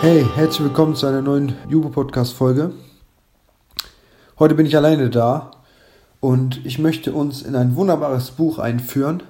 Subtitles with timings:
[0.00, 2.72] Hey, herzlich willkommen zu einer neuen Jubo-Podcast-Folge.
[4.38, 5.50] Heute bin ich alleine da
[6.20, 9.24] und ich möchte uns in ein wunderbares Buch einführen.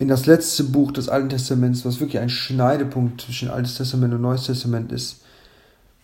[0.00, 4.22] In das letzte Buch des Alten Testaments, was wirklich ein Schneidepunkt zwischen Altes Testament und
[4.22, 5.22] Neues Testament ist.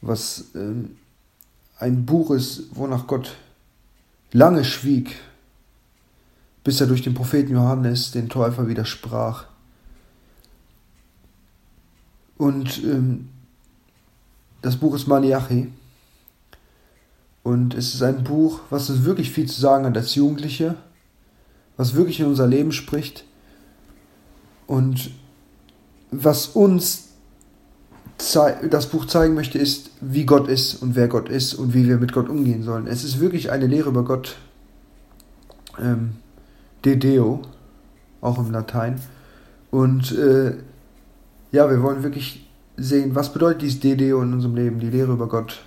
[0.01, 0.97] Was ähm,
[1.81, 3.35] ein Buch ist, wonach Gott
[4.31, 5.17] lange schwieg,
[6.63, 9.48] bis er durch den Propheten Johannes den Täufer widersprach.
[12.39, 13.29] Und ähm,
[14.63, 15.71] das Buch ist Malachi.
[17.43, 20.77] Und es ist ein Buch, was uns wirklich viel zu sagen hat als Jugendliche,
[21.77, 23.25] was wirklich in unser Leben spricht
[24.67, 25.11] und
[26.11, 27.09] was uns
[28.19, 31.99] das Buch zeigen möchte, ist, wie Gott ist und wer Gott ist und wie wir
[31.99, 32.89] mit Gott umgehen sollen.
[32.89, 34.37] Es ist wirklich eine Lehre über Gott.
[35.81, 36.17] Ähm,
[36.85, 37.43] De Deo,
[38.21, 39.01] auch im Latein.
[39.71, 40.55] Und äh,
[41.53, 42.47] ja, wir wollen wirklich
[42.77, 45.63] sehen, was bedeutet dieses DDO in unserem Leben, die Lehre über Gott.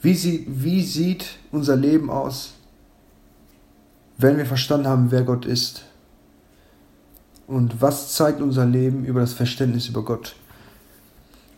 [0.00, 2.54] Wie, sie, wie sieht unser Leben aus,
[4.18, 5.84] wenn wir verstanden haben, wer Gott ist?
[7.46, 10.34] Und was zeigt unser Leben über das Verständnis über Gott?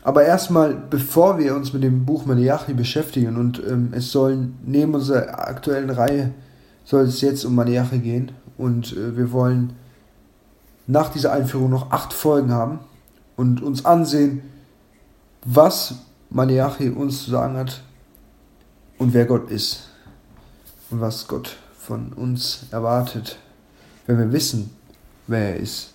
[0.03, 4.95] Aber erstmal, bevor wir uns mit dem Buch Malachi beschäftigen, und ähm, es soll neben
[4.95, 6.33] unserer aktuellen Reihe,
[6.85, 9.73] soll es jetzt um Malachi gehen, und äh, wir wollen
[10.87, 12.79] nach dieser Einführung noch acht Folgen haben,
[13.37, 14.43] und uns ansehen,
[15.45, 15.95] was
[16.31, 17.83] Malachi uns zu sagen hat
[18.99, 19.89] und wer Gott ist
[20.91, 23.39] und was Gott von uns erwartet,
[24.07, 24.71] wenn wir wissen,
[25.27, 25.93] wer er ist.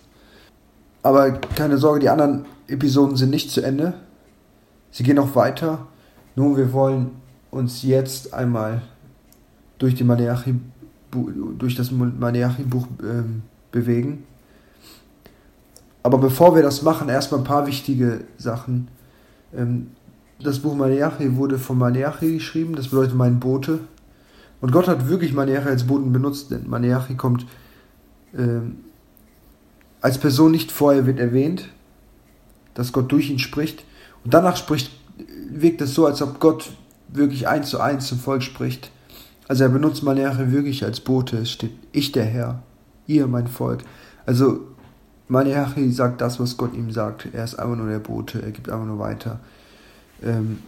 [1.03, 3.93] Aber keine Sorge, die anderen Episoden sind nicht zu Ende.
[4.91, 5.87] Sie gehen noch weiter.
[6.35, 7.11] Nun, wir wollen
[7.49, 8.81] uns jetzt einmal
[9.79, 10.55] durch, die Malachi,
[11.57, 13.23] durch das Malachi-Buch äh,
[13.71, 14.23] bewegen.
[16.03, 18.87] Aber bevor wir das machen, erstmal ein paar wichtige Sachen.
[19.55, 19.91] Ähm,
[20.39, 23.79] das Buch Malachi wurde von Malachi geschrieben, das bedeutet mein Bote.
[24.59, 27.45] Und Gott hat wirklich Malachi als Boten benutzt, denn Malachi kommt
[28.37, 28.77] ähm,
[30.01, 31.69] als Person nicht vorher wird erwähnt,
[32.73, 33.85] dass Gott durch ihn spricht.
[34.23, 34.91] Und danach spricht,
[35.49, 36.71] wirkt es so, als ob Gott
[37.07, 38.91] wirklich eins zu eins zum Volk spricht.
[39.47, 41.37] Also er benutzt Malachi wirklich als Bote.
[41.37, 42.63] Es steht, ich der Herr,
[43.05, 43.83] ihr mein Volk.
[44.25, 44.61] Also
[45.31, 47.29] Malachi sagt das, was Gott ihm sagt.
[47.31, 49.39] Er ist einfach nur der Bote, er gibt einfach nur weiter.
[50.21, 50.59] Ähm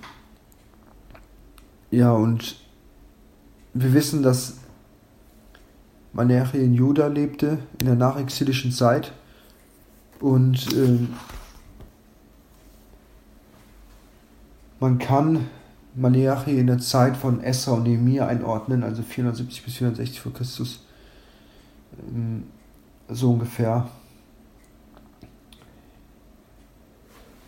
[1.91, 2.55] ja, und
[3.73, 4.55] wir wissen, dass
[6.13, 9.11] Malachi in Juda lebte, in der nachexilischen Zeit.
[10.21, 11.09] Und ähm
[14.79, 15.49] man kann
[15.93, 20.85] Malachi in der Zeit von Esra und Nehemiah einordnen, also 470 bis 460 vor Christus.
[22.15, 22.45] Ähm
[23.09, 23.89] so ungefähr.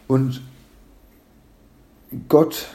[0.08, 0.42] Und
[2.30, 2.68] Gott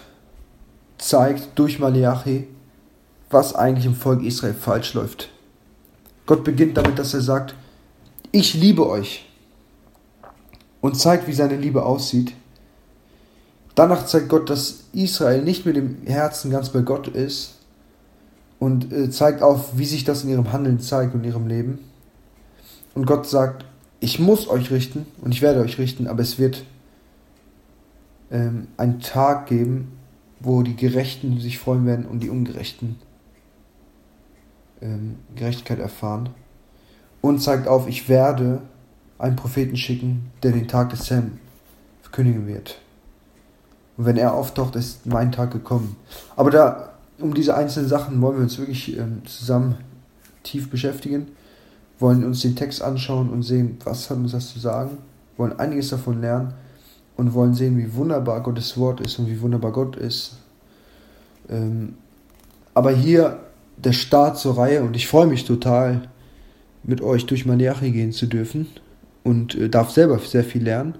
[0.99, 2.49] zeigt durch Malachi,
[3.31, 5.31] was eigentlich im Volk Israel falsch läuft.
[6.27, 7.55] Gott beginnt damit, dass er sagt,
[8.33, 9.29] ich liebe euch
[10.81, 12.35] und zeigt, wie seine Liebe aussieht.
[13.75, 17.55] Danach zeigt Gott, dass Israel nicht mit dem Herzen ganz bei Gott ist
[18.59, 21.79] und äh, zeigt auf, wie sich das in ihrem Handeln zeigt und ihrem Leben.
[22.95, 23.65] Und Gott sagt,
[24.01, 26.65] ich muss euch richten und ich werde euch richten, aber es wird
[28.31, 29.93] ähm, einen Tag geben,
[30.41, 32.97] wo die Gerechten sich freuen werden und die Ungerechten
[34.81, 36.31] ähm, Gerechtigkeit erfahren.
[37.21, 38.63] Und zeigt auf, ich werde
[39.19, 41.39] einen Propheten schicken, der den Tag des Herrn
[42.01, 42.81] verkündigen wird.
[43.99, 45.97] Und wenn er auftaucht, ist mein Tag gekommen.
[46.37, 49.77] Aber da, um diese einzelnen Sachen wollen wir uns wirklich ähm, zusammen
[50.43, 51.29] tief beschäftigen,
[51.99, 54.97] wollen uns den Text anschauen und sehen, was hat uns das zu sagen,
[55.37, 56.55] wollen einiges davon lernen
[57.21, 60.39] und wollen sehen, wie wunderbar Gottes Wort ist und wie wunderbar Gott ist.
[61.51, 61.97] Ähm,
[62.73, 63.41] aber hier
[63.77, 66.09] der Start zur Reihe und ich freue mich total,
[66.83, 68.69] mit euch durch Malachi gehen zu dürfen
[69.23, 70.95] und äh, darf selber sehr viel lernen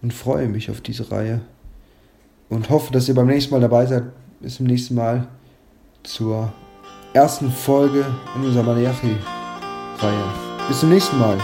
[0.00, 1.42] und freue mich auf diese Reihe
[2.48, 4.04] und hoffe, dass ihr beim nächsten Mal dabei seid.
[4.40, 5.28] Bis zum nächsten Mal
[6.02, 6.50] zur
[7.12, 8.06] ersten Folge
[8.36, 10.24] in unserer Malachi-Reihe.
[10.66, 11.36] Bis zum nächsten Mal.